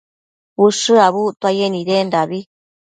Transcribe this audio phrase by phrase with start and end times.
[0.65, 2.39] ushË abuctuaye nidendabi